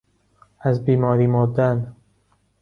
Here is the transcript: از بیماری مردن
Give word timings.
از 0.59 0.85
بیماری 0.85 1.27
مردن 1.27 1.95